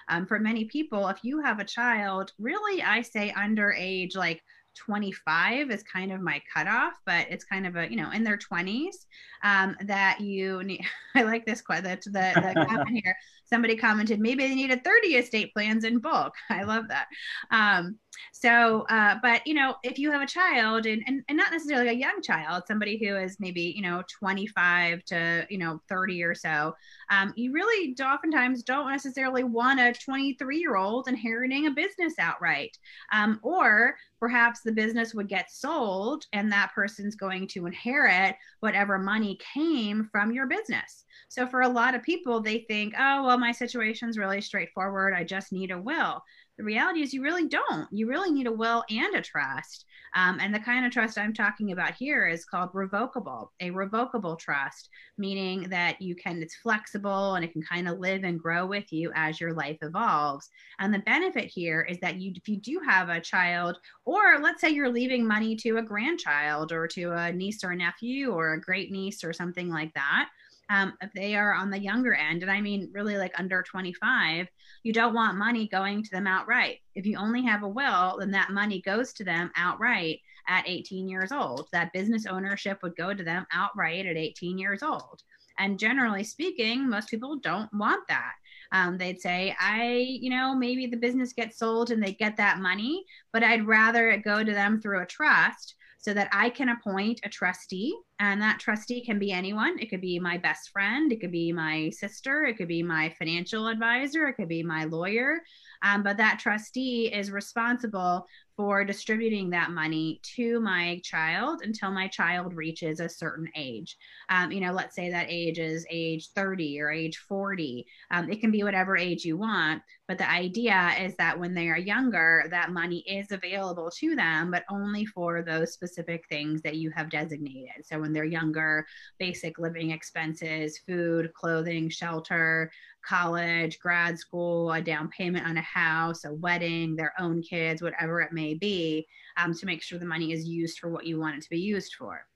[0.09, 4.43] um, for many people if you have a child really i say under age like
[4.85, 8.39] 25 is kind of my cutoff, but it's kind of a, you know, in their
[8.39, 9.07] 20s
[9.45, 10.85] um, that you need.
[11.15, 13.17] I like this quote, the, the, the comment here.
[13.45, 16.35] Somebody commented, maybe they needed 30 estate plans in bulk.
[16.51, 17.07] I love that.
[17.51, 17.99] Um,
[18.33, 21.89] so, uh, but you know, if you have a child and, and, and not necessarily
[21.89, 26.35] a young child, somebody who is maybe, you know, 25 to, you know, 30 or
[26.35, 26.75] so,
[27.11, 32.77] um, you really oftentimes don't necessarily want a 23 year old inheriting a business outright.
[33.13, 38.99] Um, or perhaps the business would get sold and that person's going to inherit whatever
[38.99, 41.05] money came from your business.
[41.29, 45.15] So for a lot of people, they think, oh, well, my situation's really straightforward.
[45.15, 46.23] I just need a will.
[46.61, 47.89] The reality is, you really don't.
[47.91, 49.87] You really need a will and a trust.
[50.15, 54.37] Um, and the kind of trust I'm talking about here is called revocable, a revocable
[54.37, 58.67] trust, meaning that you can, it's flexible and it can kind of live and grow
[58.67, 60.51] with you as your life evolves.
[60.81, 64.61] And the benefit here is that you, if you do have a child, or let's
[64.61, 68.53] say you're leaving money to a grandchild or to a niece or a nephew or
[68.53, 70.29] a great niece or something like that,
[70.71, 74.47] um, if they are on the younger end, and I mean really like under 25,
[74.85, 76.79] you don't want money going to them outright.
[76.95, 81.09] If you only have a will, then that money goes to them outright at 18
[81.09, 81.67] years old.
[81.73, 85.23] That business ownership would go to them outright at 18 years old.
[85.59, 88.35] And generally speaking, most people don't want that.
[88.73, 92.61] Um, they'd say, I, you know, maybe the business gets sold and they get that
[92.61, 96.71] money, but I'd rather it go to them through a trust so that I can
[96.71, 99.79] appoint a trustee And that trustee can be anyone.
[99.79, 103.15] It could be my best friend, it could be my sister, it could be my
[103.19, 105.41] financial advisor, it could be my lawyer.
[105.83, 108.27] Um, but that trustee is responsible
[108.61, 113.97] for distributing that money to my child until my child reaches a certain age.
[114.29, 117.87] Um, you know, let's say that age is age 30 or age 40.
[118.11, 121.69] Um, it can be whatever age you want, but the idea is that when they
[121.71, 126.77] are younger, that money is available to them, but only for those specific things that
[126.77, 127.87] you have designated.
[127.87, 128.85] So when they're younger,
[129.19, 132.71] basic living expenses, food, clothing, shelter,
[133.03, 138.21] college, grad school, a down payment on a house, a wedding, their own kids, whatever
[138.21, 141.37] it may be, um, to make sure the money is used for what you want
[141.37, 142.27] it to be used for.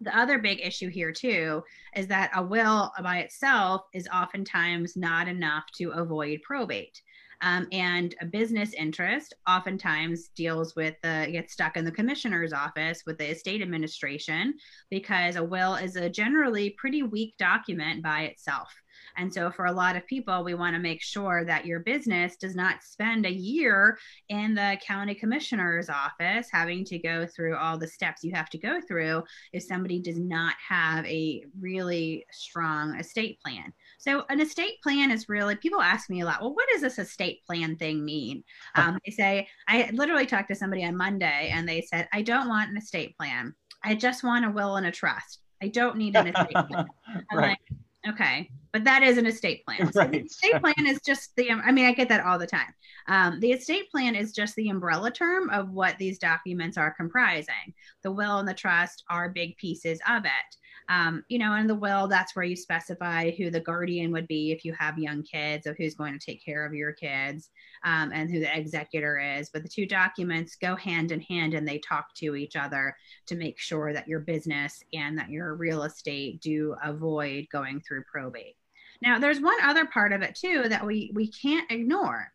[0.00, 1.62] The other big issue here, too,
[1.94, 7.00] is that a will by itself is oftentimes not enough to avoid probate.
[7.42, 13.02] Um, and a business interest oftentimes deals with the gets stuck in the commissioner's office
[13.04, 14.54] with the estate administration
[14.90, 18.72] because a will is a generally pretty weak document by itself.
[19.16, 22.36] And so, for a lot of people, we want to make sure that your business
[22.36, 23.98] does not spend a year
[24.28, 28.58] in the county commissioner's office having to go through all the steps you have to
[28.58, 29.22] go through
[29.52, 33.72] if somebody does not have a really strong estate plan.
[33.98, 36.98] So, an estate plan is really, people ask me a lot, well, what does this
[36.98, 38.44] estate plan thing mean?
[38.74, 42.48] Um, they say, I literally talked to somebody on Monday and they said, I don't
[42.48, 43.54] want an estate plan.
[43.84, 45.40] I just want a will and a trust.
[45.62, 46.86] I don't need an estate plan.
[47.30, 47.48] I'm right.
[47.50, 49.92] like, Okay, but that is an estate plan.
[49.92, 50.10] So right.
[50.10, 51.50] the estate plan is just the.
[51.50, 52.74] I mean, I get that all the time.
[53.08, 57.74] Um, the estate plan is just the umbrella term of what these documents are comprising.
[58.02, 60.56] The will and the trust are big pieces of it
[60.92, 64.52] um, you know, in the will, that's where you specify who the guardian would be
[64.52, 67.48] if you have young kids, of who's going to take care of your kids,
[67.82, 69.48] um, and who the executor is.
[69.48, 72.94] But the two documents go hand in hand and they talk to each other
[73.26, 78.04] to make sure that your business and that your real estate do avoid going through
[78.04, 78.56] probate.
[79.00, 82.30] Now, there's one other part of it too that we we can't ignore.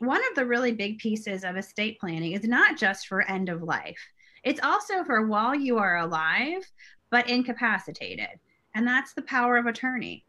[0.00, 3.62] One of the really big pieces of estate planning is not just for end of
[3.62, 3.98] life.
[4.44, 6.62] It's also for while you are alive,
[7.10, 8.38] but incapacitated.
[8.74, 10.24] And that's the power of attorney.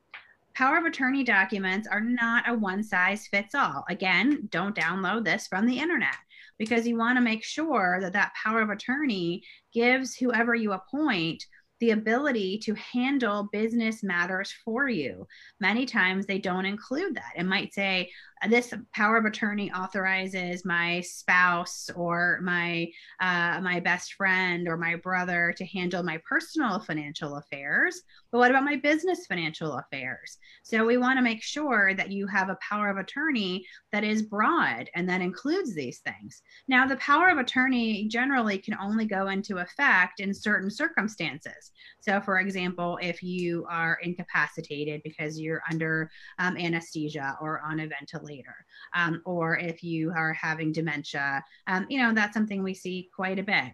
[0.53, 3.83] Power of attorney documents are not a one size fits all.
[3.89, 6.15] Again, don't download this from the internet
[6.57, 11.43] because you want to make sure that that power of attorney gives whoever you appoint
[11.81, 15.27] the ability to handle business matters for you.
[15.59, 17.33] Many times they don't include that.
[17.35, 18.09] It might say,
[18.49, 22.89] this power of attorney authorizes my spouse or my
[23.21, 28.01] uh, my best friend or my brother to handle my personal financial affairs.
[28.31, 30.37] But what about my business financial affairs?
[30.63, 34.21] So we want to make sure that you have a power of attorney that is
[34.21, 36.41] broad and that includes these things.
[36.67, 41.71] Now the power of attorney generally can only go into effect in certain circumstances.
[42.01, 47.87] So for example if you are incapacitated because you're under um, anesthesia or on a
[47.87, 48.55] ventilator later,
[48.95, 51.43] um, or if you are having dementia.
[51.67, 53.73] Um, you know, that's something we see quite a bit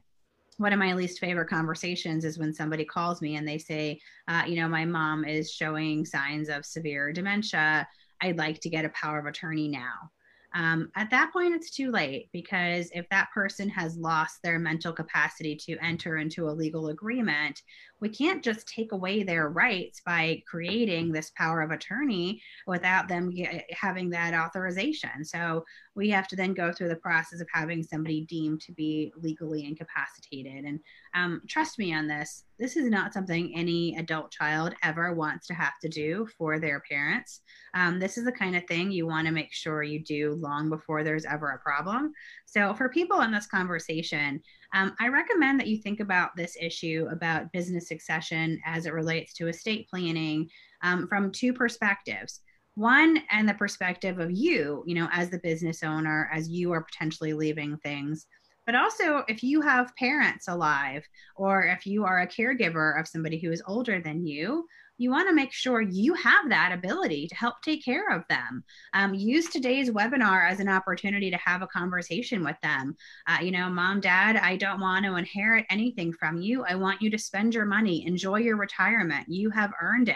[0.61, 4.43] one of my least favorite conversations is when somebody calls me and they say, uh,
[4.45, 7.87] you know, my mom is showing signs of severe dementia.
[8.21, 10.11] I'd like to get a power of attorney now.
[10.53, 14.91] Um, at that point, it's too late because if that person has lost their mental
[14.91, 17.61] capacity to enter into a legal agreement,
[18.01, 23.29] we can't just take away their rights by creating this power of attorney without them
[23.29, 25.23] get, having that authorization.
[25.23, 29.13] So we have to then go through the process of having somebody deemed to be
[29.17, 30.65] legally incapacitated.
[30.65, 30.79] And
[31.13, 35.53] um, trust me on this, this is not something any adult child ever wants to
[35.53, 37.41] have to do for their parents.
[37.73, 40.69] Um, this is the kind of thing you want to make sure you do long
[40.69, 42.13] before there's ever a problem.
[42.45, 44.41] So for people in this conversation,
[44.73, 49.33] um, I recommend that you think about this issue about business succession as it relates
[49.35, 50.49] to estate planning
[50.81, 52.41] um, from two perspectives.
[52.75, 56.83] One, and the perspective of you, you know, as the business owner, as you are
[56.83, 58.27] potentially leaving things.
[58.65, 61.03] But also, if you have parents alive,
[61.35, 64.65] or if you are a caregiver of somebody who is older than you,
[65.01, 68.63] you want to make sure you have that ability to help take care of them.
[68.93, 72.95] Um, use today's webinar as an opportunity to have a conversation with them.
[73.27, 76.63] Uh, you know, mom, dad, I don't want to inherit anything from you.
[76.63, 79.27] I want you to spend your money, enjoy your retirement.
[79.27, 80.15] You have earned it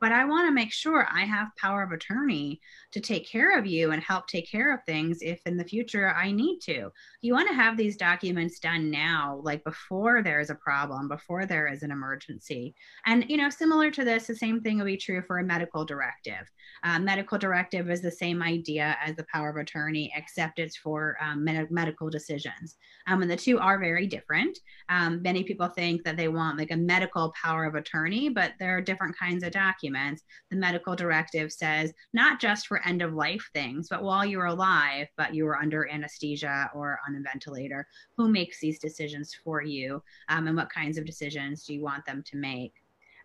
[0.00, 2.60] but I want to make sure I have power of attorney
[2.92, 6.10] to take care of you and help take care of things if in the future
[6.14, 6.90] I need to.
[7.20, 11.44] You want to have these documents done now, like before there is a problem, before
[11.44, 12.74] there is an emergency.
[13.04, 15.84] And, you know, similar to this, the same thing would be true for a medical
[15.84, 16.50] directive.
[16.82, 21.18] Uh, medical directive is the same idea as the power of attorney, except it's for
[21.20, 22.76] um, med- medical decisions.
[23.06, 24.58] Um, and the two are very different.
[24.88, 28.76] Um, many people think that they want like a medical power of attorney, but there
[28.76, 29.89] are different kinds of documents.
[29.92, 35.08] The medical directive says not just for end of life things, but while you're alive,
[35.16, 37.86] but you are under anesthesia or on a ventilator,
[38.16, 40.02] who makes these decisions for you?
[40.28, 42.74] Um, and what kinds of decisions do you want them to make?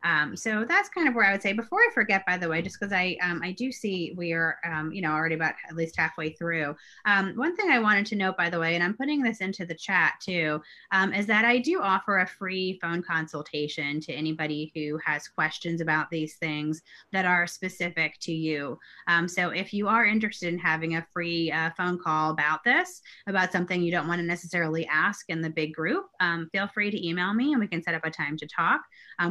[0.05, 1.51] Um, so that's kind of where I would say.
[1.51, 4.57] Before I forget, by the way, just because I um, I do see we are
[4.63, 6.75] um, you know already about at least halfway through.
[7.05, 9.65] Um, one thing I wanted to note, by the way, and I'm putting this into
[9.65, 14.71] the chat too, um, is that I do offer a free phone consultation to anybody
[14.75, 18.77] who has questions about these things that are specific to you.
[19.07, 23.01] Um, so if you are interested in having a free uh, phone call about this,
[23.25, 26.05] about something you don't want to necessarily ask in the big group,
[26.51, 28.81] feel free to email me and we can set up a time to talk.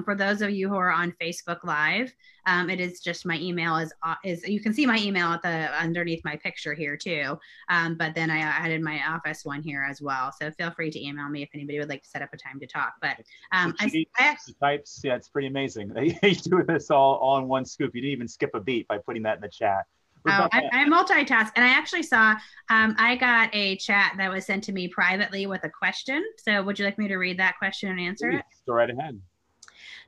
[0.04, 2.14] for those of you you who are on Facebook Live,
[2.46, 5.42] um, it is just my email is uh, is you can see my email at
[5.42, 7.38] the underneath my picture here too.
[7.68, 10.32] Um, but then I added my office one here as well.
[10.32, 12.58] So feel free to email me if anybody would like to set up a time
[12.60, 12.94] to talk.
[13.00, 13.18] But
[13.52, 15.92] um, I, I actually, types, yeah, it's pretty amazing.
[16.22, 17.94] you do this all all in one scoop.
[17.94, 19.84] You didn't even skip a beat by putting that in the chat.
[20.26, 22.30] Oh, I, I, multitask, and I actually saw.
[22.70, 26.24] Um, I got a chat that was sent to me privately with a question.
[26.38, 28.66] So, would you like me to read that question and answer Please, it?
[28.66, 29.20] Go right ahead.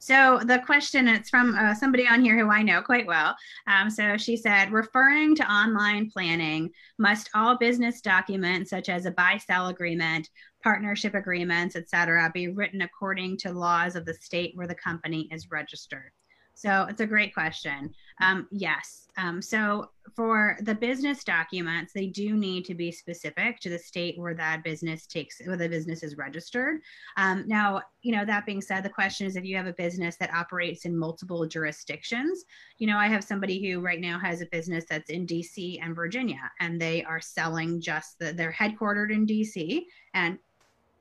[0.00, 3.34] So the question, it's from uh, somebody on here who I know quite well.
[3.66, 9.10] Um, so she said, referring to online planning, must all business documents such as a
[9.10, 10.28] buy-sell agreement,
[10.62, 15.50] partnership agreements, etc., be written according to laws of the state where the company is
[15.50, 16.12] registered?
[16.56, 17.92] So it's a great question.
[18.22, 19.08] Um, yes.
[19.18, 24.18] Um, so for the business documents, they do need to be specific to the state
[24.18, 26.80] where that business takes, where the business is registered.
[27.18, 30.16] Um, now, you know, that being said, the question is if you have a business
[30.16, 32.44] that operates in multiple jurisdictions,
[32.78, 35.94] you know, I have somebody who right now has a business that's in DC and
[35.94, 39.82] Virginia, and they are selling just the, they're headquartered in DC
[40.14, 40.38] and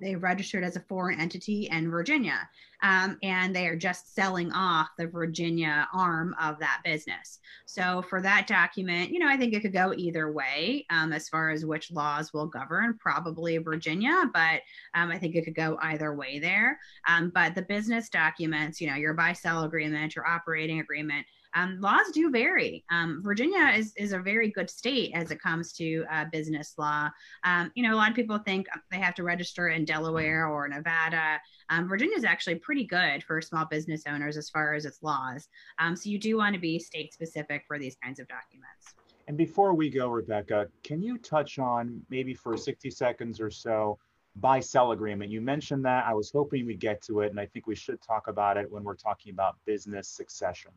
[0.05, 2.47] they registered as a foreign entity in Virginia.
[2.83, 7.39] Um, and they are just selling off the Virginia arm of that business.
[7.65, 11.27] So, for that document, you know, I think it could go either way um, as
[11.27, 14.61] far as which laws will govern, probably Virginia, but
[14.93, 16.77] um, I think it could go either way there.
[17.07, 21.25] Um, but the business documents, you know, your buy sell agreement, your operating agreement,
[21.55, 22.83] um, laws do vary.
[22.91, 27.09] Um, Virginia is, is a very good state as it comes to uh, business law.
[27.45, 30.67] Um, you know, a lot of people think they have to register in Delaware or
[30.67, 31.39] Nevada.
[31.69, 35.47] Um, Virginia is actually pretty good for small business owners as far as its laws.
[35.79, 38.93] Um, so you do want to be state specific for these kinds of documents.
[39.27, 43.97] And before we go, Rebecca, can you touch on maybe for 60 seconds or so
[44.35, 45.31] buy sell agreement?
[45.31, 46.05] You mentioned that.
[46.05, 48.69] I was hoping we'd get to it, and I think we should talk about it
[48.69, 50.71] when we're talking about business succession.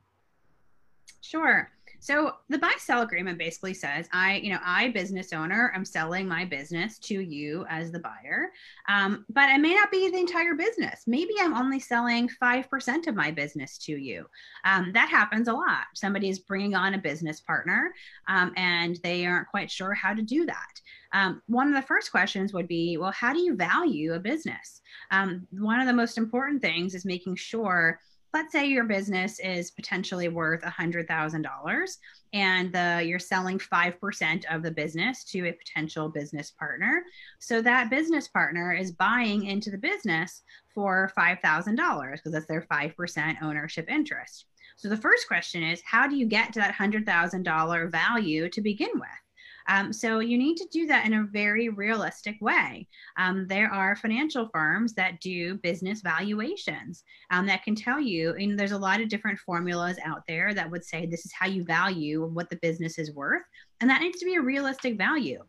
[1.28, 1.70] Sure.
[2.00, 6.26] So the buy sell agreement basically says I, you know, I business owner, I'm selling
[6.26, 8.50] my business to you as the buyer,
[8.88, 11.02] um, but I may not be the entire business.
[11.06, 14.24] Maybe I'm only selling five percent of my business to you.
[14.64, 15.84] Um, that happens a lot.
[15.94, 17.92] Somebody is bringing on a business partner,
[18.26, 20.80] um, and they aren't quite sure how to do that.
[21.12, 24.80] Um, one of the first questions would be, well, how do you value a business?
[25.10, 28.00] Um, one of the most important things is making sure
[28.34, 31.96] let's say your business is potentially worth $100,000
[32.34, 37.02] and the, you're selling 5% of the business to a potential business partner.
[37.38, 40.42] So that business partner is buying into the business
[40.74, 44.46] for $5,000 because that's their 5% ownership interest.
[44.76, 48.90] So the first question is how do you get to that $100,000 value to begin
[48.94, 49.27] with?
[49.68, 52.88] Um, so you need to do that in a very realistic way.
[53.18, 58.58] Um, there are financial firms that do business valuations um, that can tell you, and
[58.58, 61.64] there's a lot of different formulas out there that would say this is how you
[61.64, 63.42] value what the business is worth.
[63.80, 65.44] And that needs to be a realistic value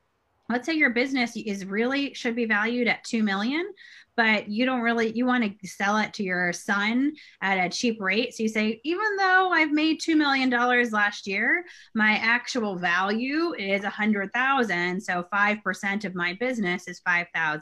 [0.50, 3.72] let's say your business is really should be valued at 2 million
[4.18, 8.02] but you don't really you want to sell it to your son at a cheap
[8.02, 8.36] rate.
[8.36, 13.84] So you say even though i've made $2 million last year my actual value is
[13.84, 17.62] 100000 so 5% of my business is 5000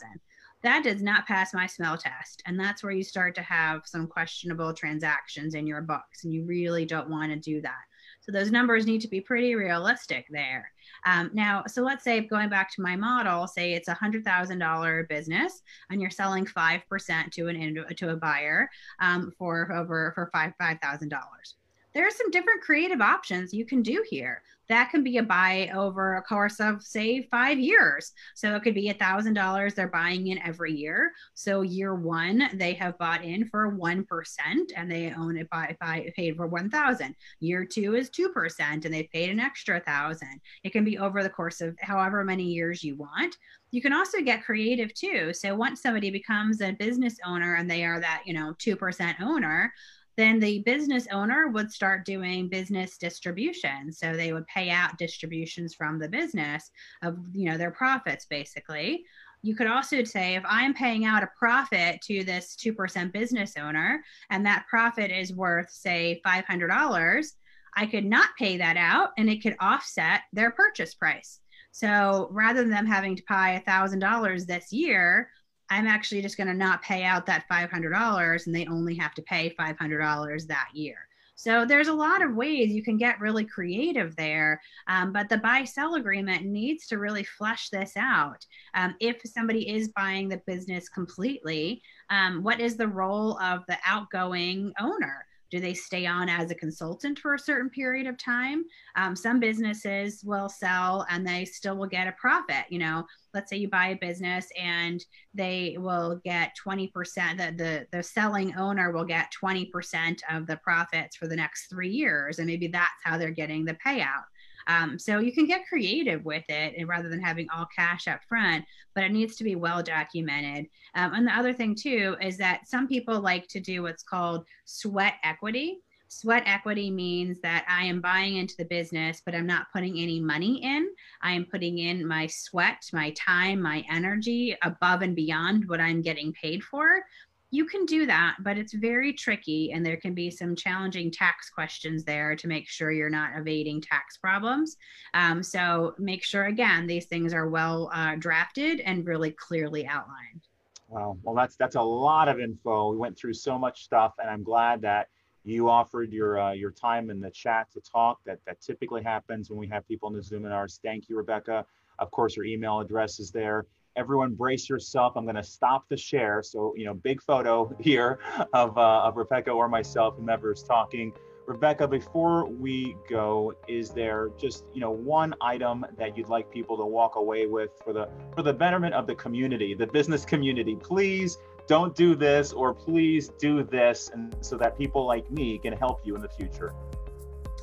[0.64, 4.08] that does not pass my smell test and that's where you start to have some
[4.08, 7.76] questionable transactions in your books and you really don't want to do that.
[8.22, 10.72] So those numbers need to be pretty realistic there
[11.06, 14.60] um, now, so let's say going back to my model, say it's a hundred thousand
[14.60, 18.70] dollar business, and you're selling five percent to an to a buyer
[19.00, 21.56] um, for over for five five thousand dollars.
[21.93, 25.70] There are some different creative options you can do here that can be a buy
[25.74, 28.11] over a course of say five years.
[28.36, 31.11] So it could be a thousand dollars they're buying in every year.
[31.34, 35.76] So year one they have bought in for one percent and they own it by,
[35.80, 37.15] by paid for one thousand.
[37.39, 40.41] Year two is two percent and they've paid an extra thousand.
[40.63, 43.38] It can be over the course of however many years you want.
[43.72, 45.34] You can also get creative too.
[45.34, 49.74] So once somebody becomes a business owner and they are that you know 2% owner
[50.18, 53.91] then the business owner would start doing business distribution.
[53.91, 56.72] So they would pay out distributions from the business
[57.03, 59.05] of you know their profits basically.
[59.43, 64.03] You could also say if i'm paying out a profit to this 2% business owner
[64.32, 67.32] and that profit is worth say $500
[67.76, 71.39] i could not pay that out and it could offset their purchase price.
[71.72, 75.30] So rather than them having to pay $1000 this year
[75.70, 79.22] I'm actually just going to not pay out that $500 and they only have to
[79.22, 81.07] pay $500 that year.
[81.39, 85.38] So there's a lot of ways you can get really creative there, um, but the
[85.38, 88.43] buy sell agreement needs to really flesh this out.
[88.74, 93.78] Um, if somebody is buying the business completely, um, what is the role of the
[93.86, 95.28] outgoing owner?
[95.50, 98.66] Do they stay on as a consultant for a certain period of time?
[98.95, 102.66] Um, some businesses will sell and they still will get a profit.
[102.70, 106.91] You know, let's say you buy a business and they will get 20%,
[107.38, 111.89] the, the, the selling owner will get 20% of the profits for the next three
[111.89, 112.39] years.
[112.39, 114.24] And maybe that's how they're getting the payout.
[114.68, 118.22] Um, so you can get creative with it and rather than having all cash up
[118.28, 120.68] front, but it needs to be well documented.
[120.95, 124.45] Um, and the other thing too is that some people like to do what's called
[124.65, 125.80] sweat equity.
[126.09, 130.22] Sweat equity means that I am buying into the business, but I'm not putting any
[130.22, 130.88] money in.
[131.22, 136.01] I am putting in my sweat, my time, my energy above and beyond what I'm
[136.01, 137.03] getting paid for
[137.50, 141.50] you can do that, but it's very tricky, and there can be some challenging tax
[141.50, 144.76] questions there to make sure you're not evading tax problems.
[145.14, 150.41] Um, so make sure, again, these things are well uh, drafted and really clearly outlined.
[150.89, 151.18] Wow.
[151.24, 152.91] Well, that's that's a lot of info.
[152.91, 155.08] We went through so much stuff, and I'm glad that
[155.43, 158.20] you offered your uh, your time in the chat to talk.
[158.26, 160.80] That that typically happens when we have people in the Zoom hours.
[160.84, 161.66] Thank you, Rebecca.
[162.00, 163.66] Of course, your email address is there
[163.98, 165.14] everyone brace yourself.
[165.16, 166.41] I'm going to stop the share.
[166.43, 168.20] So, you know, big photo here
[168.54, 171.12] of, uh, of Rebecca or myself, whomever is talking.
[171.48, 176.76] Rebecca, before we go, is there just you know one item that you'd like people
[176.76, 180.76] to walk away with for the for the betterment of the community, the business community?
[180.76, 185.72] Please don't do this, or please do this, and so that people like me can
[185.72, 186.74] help you in the future.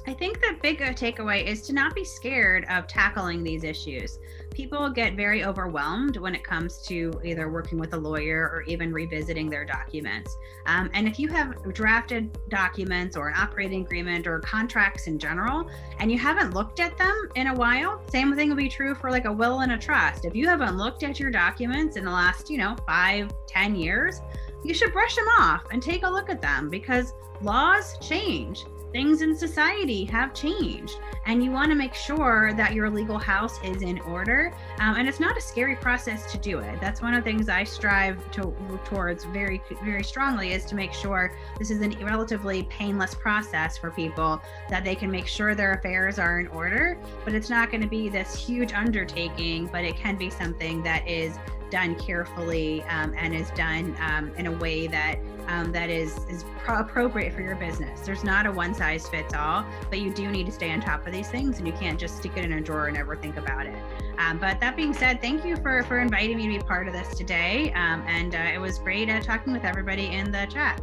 [0.07, 4.19] I think the big takeaway is to not be scared of tackling these issues.
[4.53, 8.93] People get very overwhelmed when it comes to either working with a lawyer or even
[8.93, 10.37] revisiting their documents.
[10.67, 15.71] Um, and if you have drafted documents or an operating agreement or contracts in general,
[15.99, 19.11] and you haven't looked at them in a while, same thing will be true for
[19.11, 20.27] like a will and a trust.
[20.27, 24.21] If you haven't looked at your documents in the last, you know, five, ten years,
[24.65, 27.13] you should brush them off and take a look at them because
[27.43, 28.65] laws change.
[28.93, 33.59] Things in society have changed and you want to make sure that your legal house
[33.65, 36.81] is in order um, and it's not a scary process to do it.
[36.81, 38.55] That's one of the things i strive to,
[38.85, 43.91] towards very very strongly is to make sure this is a relatively painless process for
[43.91, 47.81] people that they can make sure their affairs are in order but it's not going
[47.81, 51.39] to be this huge undertaking but it can be something that is
[51.75, 55.19] done carefully um, and is done um, in a way that
[55.49, 57.99] um, that is is pro- appropriate for your business.
[58.03, 61.05] There's not a one size fits all, but you do need to stay on top
[61.05, 63.39] of these things, and you can't just stick it in a drawer and never think
[63.39, 63.75] about it.
[64.19, 66.95] Um, but that being said, thank you for for inviting me to be part of
[66.95, 70.81] this today, um, and uh, it was great uh, talking with everybody in the chat.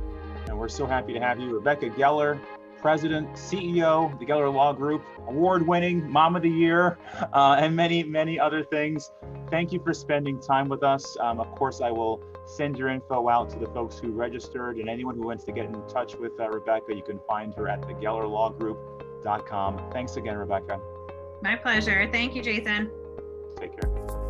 [0.48, 2.38] And we're so happy to have you, Rebecca Geller,
[2.82, 6.98] President, CEO, the Geller Law Group, award winning Mom of the Year,
[7.34, 9.12] uh, and many, many other things.
[9.50, 11.18] Thank you for spending time with us.
[11.20, 14.90] Um, of course, I will send your info out to the folks who registered and
[14.90, 17.82] anyone who wants to get in touch with uh, Rebecca, you can find her at
[17.82, 19.92] thegellerlawgroup.com.
[19.92, 20.80] Thanks again, Rebecca.
[21.44, 22.10] My pleasure.
[22.12, 22.90] Thank you, Jason.
[23.58, 24.21] Take care.